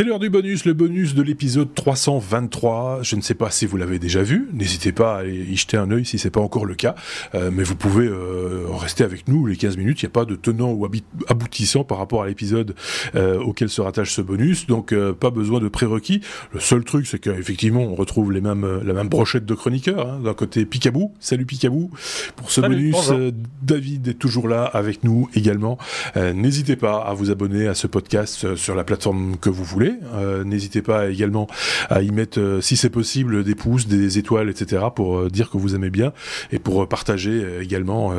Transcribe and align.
C'est 0.00 0.06
l'heure 0.06 0.18
du 0.18 0.30
bonus, 0.30 0.64
le 0.64 0.72
bonus 0.72 1.14
de 1.14 1.20
l'épisode 1.20 1.74
323. 1.74 3.00
Je 3.02 3.16
ne 3.16 3.20
sais 3.20 3.34
pas 3.34 3.50
si 3.50 3.66
vous 3.66 3.76
l'avez 3.76 3.98
déjà 3.98 4.22
vu. 4.22 4.48
N'hésitez 4.54 4.92
pas 4.92 5.18
à 5.18 5.24
y 5.26 5.54
jeter 5.54 5.76
un 5.76 5.90
œil 5.90 6.06
si 6.06 6.18
c'est 6.18 6.30
pas 6.30 6.40
encore 6.40 6.64
le 6.64 6.74
cas. 6.74 6.94
Euh, 7.34 7.50
mais 7.52 7.64
vous 7.64 7.76
pouvez 7.76 8.06
euh, 8.06 8.64
rester 8.70 9.04
avec 9.04 9.28
nous 9.28 9.44
les 9.44 9.56
15 9.56 9.76
minutes. 9.76 10.00
Il 10.00 10.06
n'y 10.06 10.08
a 10.08 10.12
pas 10.12 10.24
de 10.24 10.36
tenant 10.36 10.72
ou 10.72 10.88
aboutissant 11.28 11.84
par 11.84 11.98
rapport 11.98 12.22
à 12.22 12.28
l'épisode 12.28 12.74
euh, 13.14 13.38
auquel 13.40 13.68
se 13.68 13.82
rattache 13.82 14.12
ce 14.12 14.22
bonus. 14.22 14.66
Donc 14.66 14.94
pas 14.94 15.28
besoin 15.28 15.60
de 15.60 15.68
prérequis. 15.68 16.22
Le 16.54 16.60
seul 16.60 16.82
truc, 16.82 17.06
c'est 17.06 17.18
qu'effectivement, 17.18 17.82
on 17.82 17.94
retrouve 17.94 18.32
les 18.32 18.40
mêmes, 18.40 18.80
la 18.82 18.94
même 18.94 19.10
brochette 19.10 19.44
de 19.44 19.52
chroniqueurs. 19.52 20.08
Hein. 20.08 20.20
D'un 20.24 20.32
côté, 20.32 20.64
Picabou. 20.64 21.12
Salut 21.20 21.44
Picabou. 21.44 21.90
Pour 22.36 22.50
ce 22.50 22.62
bonus, 22.62 23.12
David 23.60 24.08
est 24.08 24.14
toujours 24.14 24.48
là 24.48 24.64
avec 24.64 25.04
nous 25.04 25.28
également. 25.34 25.76
N'hésitez 26.16 26.76
pas 26.76 27.02
à 27.02 27.12
vous 27.12 27.30
abonner 27.30 27.68
à 27.68 27.74
ce 27.74 27.86
podcast 27.86 28.54
sur 28.54 28.74
la 28.74 28.84
plateforme 28.84 29.36
que 29.36 29.50
vous 29.50 29.64
voulez. 29.64 29.89
Euh, 30.14 30.44
n'hésitez 30.44 30.82
pas 30.82 31.10
également 31.10 31.46
à 31.88 32.02
y 32.02 32.10
mettre, 32.10 32.40
euh, 32.40 32.60
si 32.60 32.76
c'est 32.76 32.90
possible, 32.90 33.44
des 33.44 33.54
pouces, 33.54 33.86
des 33.86 34.18
étoiles, 34.18 34.48
etc. 34.50 34.84
pour 34.94 35.18
euh, 35.18 35.28
dire 35.28 35.50
que 35.50 35.58
vous 35.58 35.74
aimez 35.74 35.90
bien 35.90 36.12
et 36.52 36.58
pour 36.58 36.86
partager 36.88 37.60
également 37.60 38.12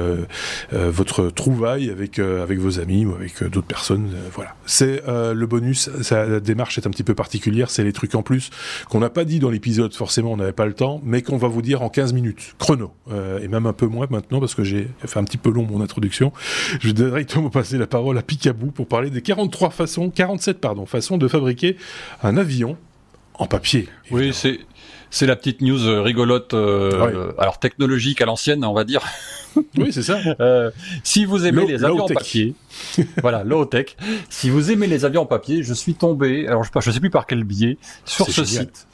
votre 0.71 1.29
trouvaille 1.29 1.89
avec 1.89 2.20
avec 2.20 2.59
vos 2.59 2.79
amis 2.79 3.05
ou 3.05 3.13
avec 3.13 3.43
d'autres 3.43 3.67
personnes. 3.67 4.09
voilà, 4.34 4.55
c'est 4.65 5.02
le 5.07 5.45
bonus. 5.45 5.89
la 6.12 6.39
démarche 6.39 6.77
est 6.77 6.88
un 6.88 6.89
petit 6.89 7.03
peu 7.03 7.15
particulière. 7.15 7.70
C'est 7.70 7.84
les 7.84 7.93
trucs 7.93 8.15
en 8.15 8.23
plus 8.23 8.49
qu'on 8.90 8.99
n'a 8.99 9.09
pas 9.09 9.26
dit 9.26 9.40
dans 9.40 9.49
l'épisode. 9.49 9.93
Forcément, 9.93 10.34
on 10.34 10.38
n'avait 10.38 10.51
pas 10.51 10.65
le 10.65 10.73
temps, 10.73 11.01
mais 11.03 11.21
qu'on 11.21 11.38
va 11.38 11.48
vous 11.48 11.62
dire 11.62 11.81
en 11.81 11.90
15 11.90 12.13
minutes 12.13 12.55
chrono 12.59 12.91
et 13.41 13.48
même 13.48 13.65
un 13.65 13.73
peu 13.73 13.88
moins 13.88 14.07
maintenant 14.09 14.40
parce 14.40 14.55
que 14.55 14.63
j'ai 14.63 14.88
fait 15.05 15.20
un 15.20 15.23
petit 15.23 15.38
peu 15.38 15.51
long 15.51 15.65
mon 15.70 15.81
introduction. 15.81 16.31
Je 16.79 16.88
vais 16.88 16.93
directement 16.93 17.49
passer 17.49 17.77
la 17.77 17.88
parole 17.88 18.17
à 18.17 18.21
Picabou 18.21 18.71
pour 18.71 18.88
parler 18.88 19.10
des 19.10 19.21
43 19.21 19.70
façons, 19.70 20.10
47 20.10 20.60
pardon, 20.60 20.85
façons 20.85 21.17
de 21.17 21.27
fabriquer 21.27 21.51
un 22.24 22.38
avion 22.38 22.77
en 23.35 23.48
papier. 23.48 23.88
Oui, 24.12 24.34
c'est 24.34 24.60
c'est 25.12 25.26
la 25.26 25.35
petite 25.35 25.60
news 25.62 25.85
euh, 25.85 26.02
rigolote, 26.02 26.54
euh, 26.54 27.34
alors 27.38 27.60
technologique 27.60 28.21
à 28.21 28.26
l'ancienne, 28.26 28.66
on 28.66 28.74
va 28.74 28.84
dire. 28.84 29.04
Oui, 29.77 29.91
c'est 29.91 30.04
ça. 30.04 30.18
Euh, 30.40 30.72
si 31.04 31.26
vous 31.26 31.46
aimez 31.46 31.66
les 31.66 31.84
avions 31.84 32.05
en 32.05 32.07
papier, 32.07 32.55
voilà, 33.22 33.44
low 33.44 33.66
tech. 33.66 33.98
Si 34.29 34.49
vous 34.49 34.72
aimez 34.72 34.88
les 34.88 35.04
avions 35.04 35.24
en 35.24 35.26
papier, 35.26 35.62
je 35.62 35.74
suis 35.74 35.94
tombé, 35.94 36.48
alors 36.48 36.63
je 36.63 36.70
ne 36.74 36.94
sais 36.94 37.02
plus 37.02 37.10
par 37.10 37.26
quel 37.27 37.44
biais, 37.44 37.77
sur 38.05 38.27
ce 38.27 38.46
site 38.46 38.88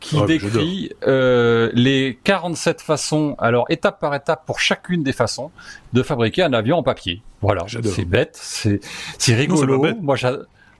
qui 0.00 0.16
oh, 0.18 0.26
décrit 0.26 0.90
les 1.06 2.18
47 2.24 2.80
façons, 2.80 3.36
alors 3.38 3.66
étape 3.68 4.00
par 4.00 4.12
étape 4.16 4.44
pour 4.46 4.58
chacune 4.58 5.04
des 5.04 5.12
façons 5.12 5.52
de 5.92 6.02
fabriquer 6.02 6.42
un 6.42 6.54
avion 6.54 6.78
en 6.78 6.82
papier. 6.82 7.22
Voilà, 7.40 7.64
c'est 7.68 8.04
bête, 8.04 8.36
c'est 8.36 9.34
rigolo. 9.34 9.86
Moi, 10.02 10.16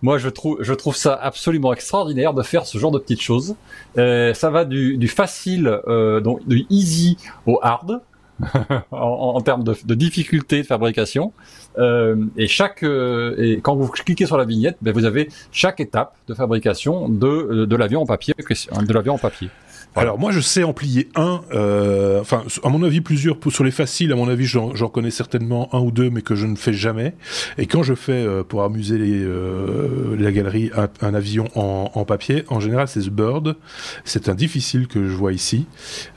moi, 0.03 0.19
je 0.19 0.29
trouve, 0.29 0.59
je 0.61 0.73
trouve 0.73 0.97
ça 0.97 1.15
absolument 1.15 1.73
extraordinaire 1.73 2.35
de 2.35 2.43
faire 2.43 2.67
ce 2.67 2.79
genre 2.79 2.91
de 2.91 2.99
petites 2.99 3.21
choses. 3.21 3.55
Euh, 3.99 4.33
ça 4.35 4.51
va 4.51 4.65
du, 4.65 4.97
du 4.97 5.09
facile, 5.09 5.81
euh, 5.87 6.21
donc 6.21 6.47
du 6.47 6.67
easy 6.71 7.17
au 7.47 7.59
hard. 7.63 8.01
en, 8.91 8.97
en, 8.97 9.41
termes 9.43 9.65
de, 9.65 9.77
de, 9.85 9.95
difficulté 9.95 10.63
de 10.63 10.67
fabrication 10.67 11.35
euh, 11.77 12.17
et 12.39 12.49
chaque 12.49 12.83
euh, 12.83 13.35
et 13.37 13.61
quand 13.61 13.77
vous 13.77 13.87
cliquez 13.89 14.25
sur 14.25 14.39
la 14.39 14.47
vignette 14.47 14.79
ben 14.81 14.95
vous 14.95 15.05
avez 15.05 15.29
chaque 15.53 15.79
étape 15.79 16.17
de 16.27 16.33
fabrication 16.33 17.11
de, 17.11 17.67
de 17.67 17.77
l'avion 17.77 18.01
en 18.01 18.07
papier 18.07 18.33
de 18.39 18.93
l'avion 18.95 19.13
en 19.17 19.19
papier 19.19 19.51
alors 19.97 20.19
moi 20.19 20.31
je 20.31 20.41
sais 20.41 20.63
en 20.63 20.73
plier 20.73 21.09
un, 21.17 21.41
euh, 21.53 22.21
enfin 22.21 22.45
à 22.63 22.69
mon 22.69 22.83
avis 22.85 23.01
plusieurs 23.01 23.37
sur 23.49 23.65
les 23.65 23.73
faciles, 23.73 24.13
à 24.13 24.17
mon 24.17 24.29
avis 24.29 24.47
j'en 24.47 24.89
connais 24.89 25.11
certainement 25.11 25.69
un 25.75 25.81
ou 25.81 25.91
deux 25.91 26.11
mais 26.11 26.23
que 26.23 26.37
je 26.37 26.47
ne 26.47 26.55
fais 26.55 26.73
jamais. 26.73 27.15
Et 27.59 27.67
quand 27.67 27.83
je 27.83 27.95
fais 27.95 28.13
euh, 28.13 28.45
pour 28.45 28.63
amuser 28.63 28.99
euh, 29.01 30.17
la 30.17 30.31
galerie 30.31 30.71
un, 31.01 31.15
avion 31.15 31.49
en, 31.57 32.05
papier, 32.05 32.45
en 32.49 32.61
général 32.61 32.87
c'est 32.87 33.01
The 33.01 33.11
Bird, 33.11 33.57
c'est 34.05 34.29
un 34.29 34.35
difficile 34.35 34.87
que 34.87 35.09
je 35.09 35.13
vois 35.13 35.33
ici, 35.33 35.67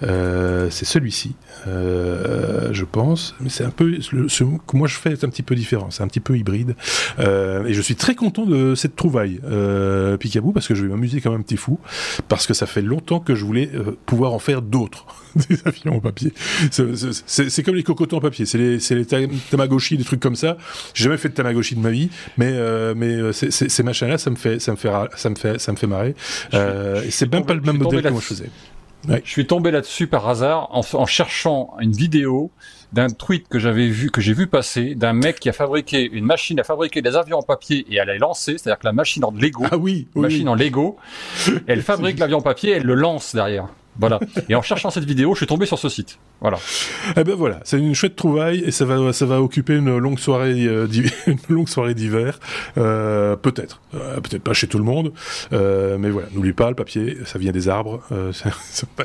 c'est 0.02 0.86
celui-ci, 0.86 1.36
je 1.66 2.86
pense, 2.86 3.36
mais 3.40 3.50
c'est 3.50 3.64
un 3.64 3.72
peu 3.72 4.00
ce 4.02 4.44
que 4.44 4.78
moi 4.78 4.88
je 4.88 4.96
fais 4.96 5.14
est 5.14 5.24
un 5.24 5.30
petit 5.30 5.44
peu 5.44 5.56
différent, 5.56 5.90
c'est 5.90 6.04
un 6.04 6.08
petit 6.08 6.20
peu 6.20 6.38
hybride. 6.38 6.76
et 7.20 7.74
je 7.74 7.82
suis 7.82 7.96
très 7.96 8.14
content 8.14 8.46
de 8.46 8.76
cette 8.76 8.96
trouvaille, 8.96 9.40
Picabou, 10.20 10.52
parce 10.52 10.68
que 10.68 10.76
je 10.76 10.84
vais 10.84 10.90
m'amuser 10.90 11.22
comme 11.22 11.34
un 11.34 11.42
petit 11.42 11.58
fou, 11.58 11.80
parce 12.28 12.46
que 12.46 12.54
ça 12.54 12.68
fait 12.68 12.82
longtemps 12.84 13.20
que 13.20 13.34
je 13.34 13.44
voulais 13.44 13.63
euh, 13.74 13.98
pouvoir 14.06 14.34
en 14.34 14.40
faire 14.40 14.62
d'autres, 14.62 15.06
des 15.50 15.58
avions 15.66 15.96
en 15.96 16.00
papier. 16.00 16.34
C'est 16.72 17.64
comme 17.64 17.76
les 17.76 17.84
cocotons 17.84 18.18
en 18.18 18.22
papier, 18.22 18.46
c'est 18.46 18.58
les, 18.58 18.78
les 18.78 19.30
Tamagotchi, 19.50 19.98
des 19.98 20.04
trucs 20.04 20.20
comme 20.20 20.36
ça. 20.36 20.58
J'ai 20.94 21.06
jamais 21.06 21.18
fait 21.18 21.30
de 21.30 21.34
Tamagotchi 21.34 21.76
de 21.76 21.82
ma 21.82 21.92
vie, 21.92 22.10
mais, 22.38 22.52
euh, 22.52 22.94
mais 22.96 23.08
euh, 23.08 23.32
ces 23.32 23.84
machins-là, 23.84 24.18
ça 24.18 24.30
me 24.30 24.36
fait, 24.36 24.60
ça 24.60 24.72
me 24.72 24.78
fait, 24.78 24.92
ça 25.16 25.30
me 25.30 25.36
fait, 25.36 25.60
ça 25.60 25.72
me 25.72 25.78
fait 25.78 25.88
marrer. 25.88 26.16
c'est 27.10 27.32
même 27.32 27.46
pas 27.46 27.54
le 27.54 27.62
même 27.62 27.78
modèle 27.78 28.04
que 28.04 28.10
moi 28.10 28.22
je 28.22 28.28
faisais. 28.28 28.50
Je 29.08 29.30
suis 29.30 29.46
tombé 29.46 29.72
là-dessus 29.72 30.08
par 30.08 30.28
hasard 30.30 30.70
en, 30.72 30.82
en, 30.94 31.06
cherchant 31.06 31.76
une 31.80 31.92
vidéo 31.92 32.52
d'un 32.94 33.10
tweet 33.10 33.48
que 33.50 33.60
j'avais 33.60 33.88
vu, 33.88 34.12
que 34.12 34.22
j'ai 34.22 34.34
vu 34.34 34.48
passer, 34.48 34.96
d'un 34.96 35.14
mec 35.14 35.40
qui 35.40 35.50
a 35.50 35.54
fabriqué 35.54 36.10
une 36.10 36.26
machine 36.26 36.60
à 36.60 36.64
fabriquer 36.64 37.02
des 37.02 37.16
avions 37.16 37.40
en 37.40 37.44
papier 37.44 37.86
et 37.90 38.00
à 38.00 38.06
les 38.06 38.18
lancer, 38.18 38.58
c'est-à-dire 38.58 38.80
que 38.80 38.86
la 38.86 38.94
machine 38.94 39.26
en 39.26 39.32
Lego, 39.32 39.66
ah 39.72 39.78
oui, 39.78 40.08
machine 40.16 40.48
en 40.48 40.56
Lego, 40.56 40.98
elle 41.68 41.82
fabrique 41.82 42.20
l'avion 42.20 42.38
en 42.38 42.42
papier, 42.42 42.72
elle 42.72 42.84
le 42.84 42.96
lance 42.96 43.36
derrière. 43.36 43.68
Voilà. 44.00 44.20
Et 44.50 44.56
en 44.56 44.62
cherchant 44.62 44.90
cette 44.90 45.06
vidéo, 45.06 45.34
je 45.34 45.38
suis 45.38 45.48
tombé 45.48 45.66
sur 45.66 45.78
ce 45.80 45.90
site. 45.90 46.20
Voilà. 46.42 46.58
Eh 47.16 47.24
ben 47.24 47.36
voilà, 47.36 47.60
c'est 47.64 47.78
une 47.78 47.96
chouette 47.96 48.16
trouvaille 48.16 48.64
et 48.66 48.72
ça 48.72 48.86
va, 48.86 49.14
ça 49.14 49.26
va 49.26 49.42
occuper 49.42 49.76
une 49.76 49.98
longue 49.98 50.20
soirée, 50.20 50.66
euh, 50.66 50.88
une 51.28 51.38
longue 51.50 51.70
soirée 51.70 51.94
d'hiver, 51.94 52.40
euh, 52.78 53.36
peut-être, 53.36 53.82
euh, 53.94 54.20
peut-être 54.20 54.44
pas 54.44 54.54
chez 54.54 54.68
tout 54.68 54.78
le 54.78 54.84
monde, 54.84 55.14
mais 55.52 56.10
voilà. 56.10 56.28
N'oublie 56.34 56.54
pas, 56.54 56.70
le 56.70 56.76
papier, 56.76 57.18
ça 57.26 57.40
vient 57.40 57.52
des 57.52 57.70
arbres. 57.70 58.02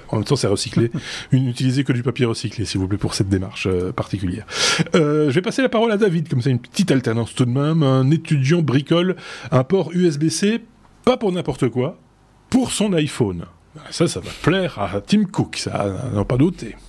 En 0.09 0.17
même 0.17 0.25
temps, 0.25 0.37
c'est 0.37 0.47
recyclé. 0.47 0.91
N'utilisez 1.33 1.85
que 1.85 1.93
du 1.93 2.03
papier 2.03 2.27
recyclé, 2.27 2.65
s'il 2.65 2.81
vous 2.81 2.89
plaît, 2.89 2.99
pour 2.99 3.15
cette 3.15 3.29
démarche 3.29 3.69
particulière. 3.95 4.47
je 4.95 5.31
vais 5.31 5.43
passer 5.43 5.63
la 5.63 5.69
parole 5.69 5.93
à 5.93 5.97
David, 5.97 6.29
comme 6.29 6.41
ça, 6.41 6.51
une 6.51 6.59
petite 6.59 6.91
alternance 6.91 7.35
tout 7.35 7.45
de 7.45 7.51
même. 7.51 7.83
Un 7.83 8.11
étudiant 8.11 8.63
bricole 8.63 9.17
un 9.51 9.65
port 9.65 9.91
USB-C, 9.93 10.61
pas 11.05 11.17
pour 11.17 11.33
n'importe 11.33 11.69
quoi, 11.69 11.99
pour 12.51 12.73
son 12.73 12.93
iPhone. 12.93 13.47
Ça, 13.91 14.09
ça 14.09 14.21
va 14.21 14.31
plaire 14.43 14.79
à 14.79 15.01
Tim 15.01 15.25
Cook, 15.25 15.57
ça, 15.57 15.87
n'en 16.13 16.25
pas 16.25 16.37
douté. 16.37 16.77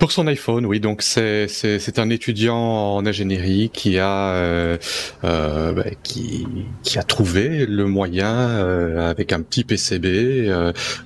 Pour 0.00 0.12
son 0.12 0.26
iPhone, 0.28 0.64
oui. 0.64 0.80
Donc 0.80 1.02
c'est 1.02 1.98
un 1.98 2.08
étudiant 2.08 2.56
en 2.56 3.04
ingénierie 3.04 3.68
qui 3.70 3.98
a 3.98 4.32
euh, 4.32 4.78
euh, 5.24 5.72
bah, 5.72 7.02
trouvé 7.06 7.66
le 7.66 7.84
moyen 7.84 8.34
euh, 8.34 9.10
avec 9.10 9.34
un 9.34 9.42
petit 9.42 9.62
PCB 9.62 10.48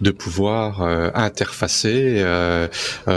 de 0.00 0.10
pouvoir 0.12 0.81
interfacer 1.16 2.25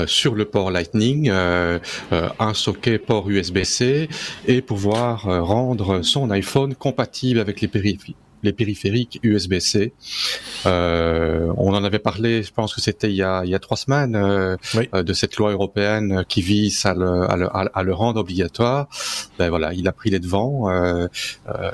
sur 0.07 0.33
le 0.33 0.45
port 0.45 0.71
Lightning 0.71 1.29
un 1.29 2.53
socket 2.55 3.05
port 3.05 3.29
USB-C 3.29 4.09
et 4.47 4.61
pouvoir 4.63 5.25
rendre 5.45 6.01
son 6.01 6.31
iPhone 6.31 6.73
compatible 6.73 7.39
avec 7.39 7.61
les 7.61 7.67
périphériques 7.67 8.17
les 8.43 8.53
périphériques 8.53 9.19
USB-C. 9.23 9.93
Euh, 10.65 11.51
on 11.57 11.73
en 11.73 11.83
avait 11.83 11.99
parlé, 11.99 12.43
je 12.43 12.53
pense 12.53 12.73
que 12.73 12.81
c'était 12.81 13.09
il, 13.09 13.15
y 13.15 13.23
a, 13.23 13.43
il 13.43 13.49
y 13.49 13.55
a 13.55 13.59
trois 13.59 13.77
semaines, 13.77 14.15
euh, 14.15 14.57
euh, 14.93 15.03
de 15.03 15.13
cette 15.13 15.37
loi 15.37 15.51
européenne 15.51 16.23
qui 16.27 16.41
vise 16.41 16.85
à 16.85 16.93
le, 16.93 17.29
à 17.29 17.35
le, 17.35 17.47
à 17.51 17.83
le 17.83 17.93
rendre 17.93 18.19
obligatoire. 18.19 18.87
Ben 19.39 19.49
voilà, 19.49 19.73
il 19.73 19.87
a 19.87 19.91
pris 19.91 20.09
les 20.09 20.19
devants. 20.19 20.69
Euh, 20.69 21.07
euh 21.49 21.71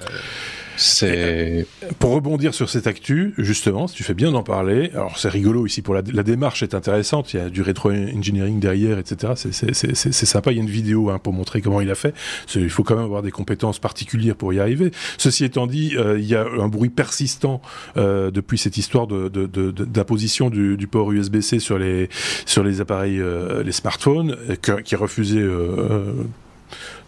c'est 0.77 1.65
pour 1.99 2.11
rebondir 2.11 2.53
sur 2.53 2.69
cette 2.69 2.87
actu, 2.87 3.33
justement, 3.37 3.87
si 3.87 3.95
tu 3.95 4.03
fais 4.03 4.13
bien 4.13 4.31
d'en 4.31 4.43
parler. 4.43 4.91
Alors 4.93 5.17
c'est 5.17 5.29
rigolo 5.29 5.65
ici 5.65 5.81
pour 5.81 5.93
la, 5.93 6.01
démarche 6.01 6.63
est 6.63 6.73
intéressante. 6.73 7.33
Il 7.33 7.37
y 7.37 7.39
a 7.39 7.49
du 7.49 7.61
rétro 7.61 7.91
engineering 7.91 8.59
derrière, 8.59 8.97
etc. 8.97 9.33
C'est 9.35 10.25
sympa. 10.25 10.51
Il 10.51 10.57
y 10.57 10.59
a 10.59 10.63
une 10.63 10.69
vidéo 10.69 11.09
hein, 11.09 11.19
pour 11.19 11.33
montrer 11.33 11.61
comment 11.61 11.81
il 11.81 11.91
a 11.91 11.95
fait. 11.95 12.13
Il 12.55 12.69
faut 12.69 12.83
quand 12.83 12.95
même 12.95 13.05
avoir 13.05 13.21
des 13.21 13.31
compétences 13.31 13.79
particulières 13.79 14.35
pour 14.35 14.53
y 14.53 14.59
arriver. 14.59 14.91
Ceci 15.17 15.45
étant 15.45 15.67
dit, 15.67 15.95
euh, 15.97 16.19
il 16.19 16.25
y 16.25 16.35
a 16.35 16.45
un 16.45 16.67
bruit 16.67 16.89
persistant 16.89 17.61
euh, 17.97 18.31
depuis 18.31 18.57
cette 18.57 18.77
histoire 18.77 19.07
d'imposition 19.07 20.49
de, 20.49 20.75
du, 20.75 20.87
port 20.87 21.11
USB-C 21.11 21.59
sur 21.59 21.77
les 21.77 22.09
sur 22.45 22.63
les 22.63 22.81
appareils, 22.81 23.19
euh, 23.19 23.63
les 23.63 23.71
smartphones, 23.71 24.37
qui 24.61 24.93
est 24.93 24.97
refusé 24.97 25.41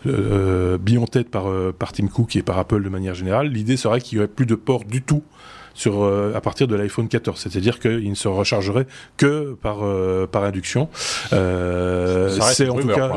euh, 0.06 0.78
en 0.98 1.08
tête 1.08 1.30
par, 1.30 1.50
euh, 1.50 1.74
par 1.78 1.92
Tim 1.92 2.08
Cook 2.08 2.36
et 2.36 2.42
par 2.44 2.58
Apple 2.58 2.84
de 2.84 2.90
manière 2.90 3.16
générale, 3.16 3.48
l'idée 3.48 3.78
serait 3.78 4.02
qu'il 4.02 4.18
n'y 4.18 4.24
aurait 4.24 4.34
plus 4.34 4.46
de 4.46 4.56
port 4.56 4.84
du 4.86 5.02
tout 5.02 5.24
sur 5.76 6.04
à 6.06 6.42
partir 6.42 6.68
de 6.68 6.76
l'iPhone 6.76 7.08
14, 7.08 7.40
c'est-à-dire 7.40 7.80
qu'il 7.80 8.10
ne 8.10 8.16
se 8.16 8.28
rechargerait 8.28 8.88
que 9.18 9.56
par 9.62 9.80
par 10.32 10.44
induction. 10.44 10.90
c'est 11.30 12.70
en 12.70 12.76
tout 12.76 12.88
cas, 12.88 13.12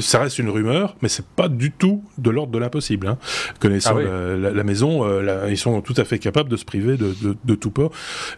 ça 0.00 0.20
reste 0.20 0.38
une 0.38 0.50
rumeur, 0.50 0.96
mais 1.02 1.08
c'est 1.08 1.26
pas 1.26 1.48
du 1.48 1.70
tout 1.70 2.02
de 2.18 2.30
l'ordre 2.30 2.52
de 2.52 2.58
l'impossible. 2.58 3.06
Hein. 3.06 3.18
Connaissant 3.60 3.96
ah 3.98 4.36
la, 4.36 4.64
maison, 4.64 5.06
ils 5.48 5.58
sont 5.58 5.80
tout 5.80 5.94
à 5.96 6.04
fait 6.04 6.18
capables 6.18 6.48
de 6.48 6.56
se 6.56 6.64
priver 6.64 6.96
de, 6.96 7.14
de, 7.44 7.54
tout 7.54 7.70
port, 7.70 7.92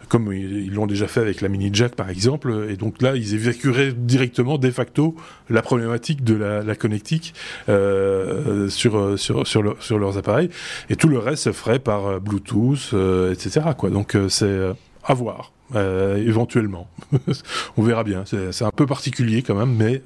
comme 0.09 0.33
ils 0.33 0.73
l'ont 0.73 0.87
déjà 0.87 1.07
fait 1.07 1.21
avec 1.21 1.41
la 1.41 1.49
mini 1.49 1.71
jack 1.73 1.95
par 1.95 2.11
exemple. 2.11 2.67
Et 2.69 2.77
donc 2.77 3.03
là, 3.03 3.17
ils 3.17 3.35
évacueraient 3.35 3.93
directement, 3.93 4.59
de 4.59 4.71
facto, 4.73 5.15
la 5.49 5.63
problématique 5.63 6.25
de 6.25 6.35
la, 6.35 6.63
la 6.63 6.75
connectique 6.75 7.35
euh, 7.69 8.69
sur, 8.69 9.19
sur, 9.19 9.47
sur, 9.47 9.77
sur, 9.81 9.99
leurs 9.99 10.19
appareils. 10.19 10.49
Et 10.91 10.97
tout 10.97 11.09
le 11.09 11.19
reste 11.19 11.45
se 11.45 11.53
ferait 11.53 11.79
par 11.79 12.07
euh, 12.07 12.19
Bluetooth, 12.19 12.91
euh, 12.95 13.35
etc. 13.63 13.75
Quoi. 13.77 13.91
Donc 13.91 14.17
c'est 14.29 14.61
à 15.05 15.15
voir. 15.15 15.53
éventuellement. 15.75 16.89
on 17.77 17.83
verra 17.83 18.05
bien. 18.05 18.25
C'est 18.27 18.65
un 18.65 18.71
peu 18.71 18.87
particulier 18.87 19.43
quand 19.43 19.55
même, 19.55 19.75
mais 19.75 20.03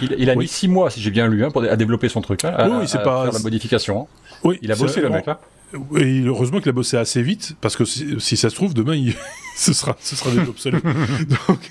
il, 0.00 0.30
a 0.30 0.34
mis 0.34 0.48
six 0.48 0.68
mois, 0.68 0.90
si 0.90 1.00
j'ai 1.00 1.10
bien 1.10 1.28
lu, 1.28 1.44
hein, 1.44 1.50
pour 1.50 1.64
à 1.64 1.76
développer 1.76 2.08
son 2.08 2.20
truc. 2.20 2.44
Hein, 2.44 2.78
oui, 2.80 2.88
c'est 2.88 3.02
pas 3.02 3.24
faire 3.24 3.32
la 3.32 3.38
modification. 3.40 4.02
Hein. 4.02 4.06
Oui, 4.44 4.58
il 4.62 4.72
a 4.72 4.76
bossé 4.76 5.00
le 5.00 5.10
mec 5.10 5.26
là. 5.26 5.40
Et 5.96 6.22
heureusement 6.22 6.60
qu'il 6.60 6.68
a 6.68 6.72
bossé 6.72 6.96
assez 6.96 7.22
vite, 7.22 7.56
parce 7.60 7.76
que 7.76 7.84
si, 7.84 8.36
ça 8.36 8.50
se 8.50 8.54
trouve, 8.54 8.72
demain, 8.72 8.94
il, 8.94 9.14
ce 9.56 9.72
sera, 9.72 9.96
ce 10.00 10.14
sera 10.14 10.30
des 10.30 10.48
obsolètes. 10.48 10.84
donc, 11.48 11.70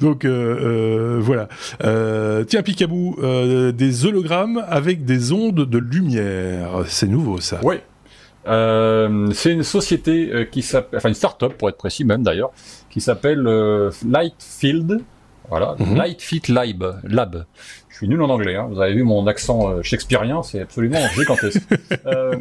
donc 0.00 0.24
euh, 0.24 1.16
euh, 1.16 1.20
voilà. 1.20 1.48
Euh, 1.82 2.44
tiens, 2.44 2.62
Picabou, 2.62 3.16
euh, 3.22 3.72
des 3.72 4.04
hologrammes 4.04 4.62
avec 4.68 5.04
des 5.04 5.32
ondes 5.32 5.64
de 5.64 5.78
lumière. 5.78 6.84
C'est 6.86 7.08
nouveau, 7.08 7.40
ça. 7.40 7.60
Oui. 7.62 7.76
Euh, 8.46 9.30
c'est 9.32 9.52
une 9.52 9.62
société 9.62 10.48
qui 10.50 10.62
s'appelle, 10.62 10.98
enfin 10.98 11.08
une 11.08 11.14
start-up 11.14 11.54
pour 11.58 11.68
être 11.68 11.76
précis 11.76 12.04
même 12.04 12.22
d'ailleurs, 12.22 12.50
qui 12.90 13.00
s'appelle 13.00 13.42
Lightfield. 14.08 15.00
Voilà, 15.48 15.74
mm 15.78 15.96
Lightfield 15.96 16.48
Lab. 16.48 17.00
Lab 17.04 17.44
suis 18.02 18.08
nul 18.08 18.22
en 18.22 18.30
anglais. 18.30 18.56
Hein. 18.56 18.68
Vous 18.68 18.80
avez 18.80 18.94
vu 18.94 19.04
mon 19.04 19.28
accent 19.28 19.70
euh, 19.70 19.82
shakespearien, 19.82 20.42
c'est 20.42 20.60
absolument 20.60 20.98
gigantesque. 21.14 21.62
euh, 22.06 22.34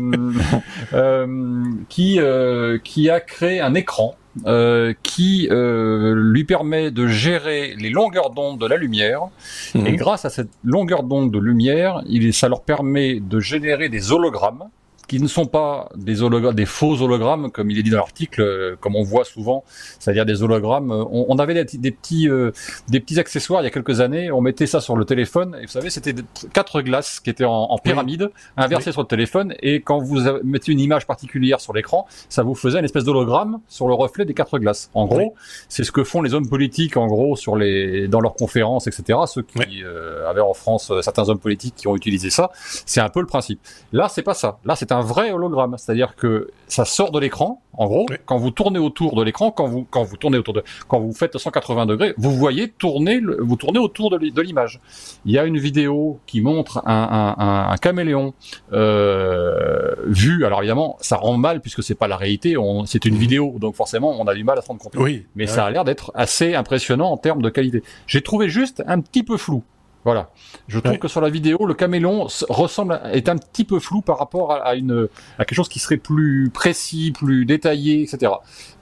euh, 0.94 1.64
qui 1.88 2.20
euh, 2.20 2.80
qui 2.84 3.12
a 3.12 3.20
créé 3.20 3.62
un 3.62 3.76
écran 3.76 4.16
euh, 4.48 4.94
qui 5.04 5.48
euh, 5.52 6.16
lui 6.16 6.46
permet 6.46 6.90
de 6.90 7.06
gérer 7.06 7.76
les 7.78 7.92
longueurs 7.92 8.32
d'onde 8.32 8.60
de 8.60 8.66
la 8.66 8.76
lumière. 8.76 9.28
Mhm. 9.76 9.86
Et 9.86 9.96
grâce 9.98 10.26
à 10.26 10.32
cette 10.32 10.50
longueur 10.64 11.04
d'onde 11.04 11.32
de 11.32 11.40
lumière, 11.40 12.02
il, 12.08 12.34
ça 12.34 12.50
leur 12.50 12.64
permet 12.64 13.20
de 13.20 13.40
générer 13.40 13.88
des 13.90 14.12
hologrammes 14.12 14.64
qui 15.12 15.20
ne 15.20 15.28
sont 15.28 15.46
pas 15.46 15.90
des 15.98 16.24
hologrammes, 16.24 16.56
des 16.56 16.66
faux 16.66 17.02
hologrammes, 17.02 17.52
comme 17.52 17.70
il 17.70 17.78
est 17.78 17.84
dit 17.84 17.90
dans 17.90 17.98
l'article, 17.98 18.42
euh, 18.42 18.78
comme 18.80 18.96
on 18.96 19.04
voit 19.04 19.26
souvent, 19.26 19.66
c'est-à-dire 20.00 20.26
des 20.26 20.42
hologrammes. 20.42 20.90
Euh, 20.90 21.04
on, 21.12 21.38
avait 21.38 21.66
des, 21.66 21.92
petits, 21.92 22.30
euh, 22.30 22.54
des 22.88 23.02
petits 23.02 23.20
accessoires 23.20 23.62
il 23.62 23.66
y 23.66 23.68
a 23.68 23.72
quelques 23.72 24.00
années. 24.00 24.32
On 24.32 24.40
mettait 24.40 24.68
ça 24.68 24.80
sur 24.80 24.96
le 24.96 25.04
téléphone 25.04 25.58
et 25.62 25.66
vous 25.66 25.72
savez, 25.72 25.90
c'était 25.90 26.16
quatre 26.54 26.80
glaces 26.80 27.20
qui 27.20 27.30
étaient 27.30 27.44
en, 27.44 27.78
pyramide, 27.84 28.32
inversées 28.56 28.94
sur 28.94 29.02
le 29.02 29.08
téléphone. 29.08 29.54
Et 29.62 29.82
quand 29.82 30.00
vous 30.00 30.22
mettez 30.46 30.72
une 30.72 30.80
image 30.80 31.06
particulière 31.06 31.60
sur 31.60 31.74
l'écran, 31.74 32.08
ça 32.30 32.44
vous 32.44 32.56
faisait 32.56 32.80
une 32.80 32.86
espèce 32.86 33.04
d'hologramme 33.04 33.60
sur 33.68 33.90
le 33.90 33.94
reflet 33.94 34.24
des 34.24 34.34
quatre 34.34 34.60
glaces. 34.60 34.90
En 34.94 35.08
gros, 35.08 35.36
c'est 35.68 35.84
ce 35.84 35.92
que 35.92 36.06
font 36.06 36.22
les 36.22 36.34
hommes 36.34 36.48
politiques, 36.48 36.96
en 36.96 37.08
gros, 37.08 37.36
sur 37.36 37.58
les, 37.58 38.08
dans 38.08 38.22
leurs 38.22 38.36
conférences, 38.36 38.88
etc. 38.88 39.20
Ceux 39.28 39.42
qui 39.42 39.84
avaient 40.26 40.40
en 40.40 40.54
France 40.54 40.90
certains 41.02 41.28
hommes 41.28 41.40
politiques 41.40 41.76
qui 41.76 41.90
ont 41.90 41.98
utilisé 41.98 42.30
ça, 42.30 42.50
c'est 42.86 43.02
un 43.02 43.10
peu 43.10 43.20
le 43.20 43.28
principe. 43.28 43.60
Là, 43.92 44.08
c'est 44.08 44.24
pas 44.24 44.36
ça. 44.36 44.60
Là, 44.64 44.78
c'est 44.78 44.94
un 44.94 45.01
vrai 45.02 45.32
hologramme, 45.32 45.76
c'est-à-dire 45.78 46.16
que 46.16 46.50
ça 46.68 46.86
sort 46.86 47.12
de 47.12 47.20
l'écran. 47.20 47.62
En 47.74 47.88
gros, 47.88 48.06
quand 48.26 48.38
vous 48.38 48.52
tournez 48.52 48.80
autour 48.80 49.16
de 49.16 49.24
l'écran, 49.24 49.52
quand 49.52 49.66
vous 49.66 49.88
quand 49.90 50.04
vous 50.04 50.18
tournez 50.18 50.38
autour 50.38 50.54
de 50.54 50.64
quand 50.88 51.00
vous 51.00 51.14
faites 51.14 51.38
180 51.38 51.86
degrés, 51.86 52.14
vous 52.18 52.32
voyez 52.32 52.70
tourner 52.70 53.22
vous 53.40 53.56
tournez 53.56 53.80
autour 53.80 54.10
de 54.10 54.42
l'image. 54.42 54.82
Il 55.26 55.32
y 55.32 55.40
a 55.40 55.46
une 55.46 55.58
vidéo 55.58 56.20
qui 56.28 56.42
montre 56.42 56.82
un, 56.86 57.36
un, 57.38 57.72
un, 57.72 57.78
caméléon 57.78 58.34
euh, 58.74 59.96
vu. 60.06 60.46
Alors 60.46 60.60
évidemment, 60.60 60.98
ça 61.02 61.18
rend 61.18 61.38
mal 61.38 61.62
puisque 61.62 61.84
c'est 61.84 61.96
pas 61.96 62.08
la 62.08 62.18
réalité. 62.18 62.56
C'est 62.86 63.06
une 63.06 63.16
vidéo, 63.16 63.56
donc 63.60 63.76
forcément, 63.76 64.20
on 64.20 64.26
a 64.26 64.34
du 64.34 64.44
mal 64.44 64.58
à 64.58 64.62
se 64.62 64.68
rendre 64.68 64.82
compte. 64.82 64.96
Oui. 64.98 65.26
Mais 65.36 65.48
ça 65.48 65.66
a 65.66 65.72
l'air 65.72 65.84
d'être 65.84 66.12
assez 66.16 66.56
impressionnant 66.56 67.12
en 67.12 67.18
termes 67.18 67.42
de 67.42 67.50
qualité. 67.50 67.84
J'ai 68.08 68.22
trouvé 68.22 68.50
juste 68.50 68.84
un 68.88 69.00
petit 69.00 69.24
peu 69.24 69.38
flou. 69.38 69.64
Voilà. 70.04 70.32
Je 70.68 70.80
trouve 70.80 70.98
que 70.98 71.08
sur 71.08 71.22
la 71.22 71.30
vidéo, 71.30 71.66
le 71.66 71.74
caméléon 71.74 72.28
ressemble, 72.50 73.00
est 73.14 73.30
un 73.30 73.38
petit 73.38 73.66
peu 73.66 73.80
flou 73.80 74.02
par 74.02 74.18
rapport 74.18 74.52
à, 74.52 74.76
une, 74.76 75.08
à 75.38 75.46
quelque 75.46 75.56
chose 75.56 75.70
qui 75.70 75.80
serait 75.80 75.98
plus 75.98 76.50
précis, 76.52 77.12
plus 77.12 77.46
détaillé, 77.46 78.02
etc. 78.02 78.32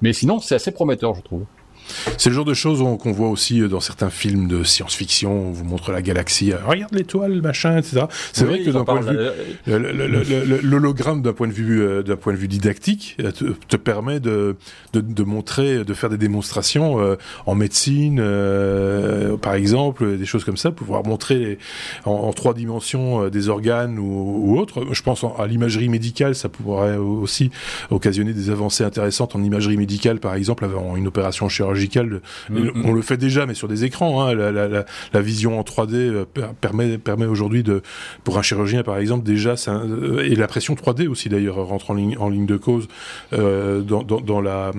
Mais 0.01 0.13
sinon, 0.13 0.39
c'est 0.39 0.55
assez 0.55 0.71
prometteur, 0.71 1.15
je 1.15 1.21
trouve. 1.21 1.45
C'est 2.17 2.29
le 2.29 2.35
genre 2.35 2.45
de 2.45 2.53
choses 2.53 2.83
qu'on 2.99 3.11
voit 3.11 3.29
aussi 3.29 3.61
euh, 3.61 3.67
dans 3.67 3.79
certains 3.79 4.09
films 4.09 4.47
de 4.47 4.63
science-fiction. 4.63 5.31
On 5.31 5.51
vous 5.51 5.65
montre 5.65 5.91
la 5.91 6.01
galaxie, 6.01 6.51
euh, 6.51 6.57
regarde 6.65 6.93
l'étoile, 6.93 7.41
machin, 7.41 7.77
etc. 7.77 8.05
C'est 8.33 8.45
vrai 8.45 8.59
que 8.59 8.69
d'un 8.69 8.83
point 8.83 9.01
de 9.01 9.09
vue, 9.09 9.17
euh, 9.67 10.59
l'hologramme 10.63 11.21
d'un 11.21 11.33
point 11.33 11.47
de 11.47 11.53
vue, 11.53 12.03
d'un 12.03 12.15
point 12.15 12.33
de 12.33 12.37
vue 12.37 12.47
didactique, 12.47 13.17
te, 13.67 13.75
permet 13.77 14.19
de, 14.19 14.55
de, 14.93 15.23
montrer, 15.23 15.83
de 15.83 15.93
faire 15.93 16.09
des 16.09 16.17
démonstrations 16.17 17.17
en 17.45 17.55
médecine, 17.55 18.17
par 19.41 19.53
exemple, 19.53 20.17
des 20.17 20.25
choses 20.25 20.43
comme 20.43 20.57
ça, 20.57 20.71
pouvoir 20.71 21.05
montrer 21.05 21.57
en, 22.05 22.31
trois 22.33 22.53
dimensions 22.53 23.29
des 23.29 23.49
organes 23.49 23.99
ou, 23.99 24.41
ou 24.45 24.59
autres. 24.59 24.85
Je 24.91 25.01
pense 25.01 25.23
à 25.23 25.47
l'imagerie 25.47 25.89
médicale, 25.89 26.35
ça 26.35 26.49
pourrait 26.49 26.97
aussi 26.97 27.51
occasionner 27.89 28.33
des 28.33 28.49
avancées 28.49 28.83
intéressantes 28.83 29.35
en 29.35 29.43
imagerie 29.43 29.77
médicale, 29.77 30.19
par 30.19 30.35
exemple, 30.35 30.65
avant 30.65 30.95
une 30.95 31.07
opération 31.07 31.49
chirurgicale 31.49 31.78
Mm-hmm. 32.51 32.81
On 32.85 32.93
le 32.93 33.01
fait 33.01 33.17
déjà, 33.17 33.45
mais 33.45 33.53
sur 33.53 33.67
des 33.67 33.85
écrans. 33.85 34.25
Hein. 34.25 34.33
La, 34.33 35.21
vision 35.21 35.59
en 35.59 35.63
3D 35.63 35.93
euh, 35.95 36.25
permet, 36.61 36.97
permet 36.97 37.25
aujourd'hui 37.25 37.63
de, 37.63 37.81
pour 38.23 38.37
un 38.37 38.41
chirurgien 38.41 38.83
par 38.83 38.97
exemple, 38.97 39.25
déjà, 39.25 39.55
euh, 39.67 40.23
et 40.23 40.35
la 40.35 40.47
pression 40.47 40.75
3D 40.75 41.07
aussi 41.07 41.29
d'ailleurs 41.29 41.55
rentre 41.55 41.91
en 41.91 41.93
ligne, 41.93 42.17
en 42.17 42.29
ligne 42.29 42.45
de 42.45 42.57
cause 42.57 42.87
euh, 43.33 43.81
dans, 43.81 44.41
la, 44.41 44.71